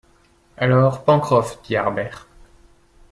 [0.57, 2.27] Alors, Pencroff, dit Harbert